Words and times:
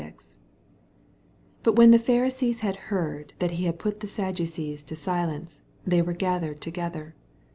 S4 0.01 0.15
Bat 1.63 1.75
when 1.75 1.91
the 1.91 1.99
Pharisees 1.99 2.61
had 2.61 2.75
heard 2.89 3.33
that 3.37 3.51
he 3.51 3.65
had 3.65 3.77
pat 3.77 3.99
the 3.99 4.07
Saddaoees 4.07 4.81
to 4.87 4.95
silence, 4.95 5.61
they 5.85 6.01
were 6.01 6.13
gathered 6.13 6.59
to 6.61 6.71
gether. 6.71 7.13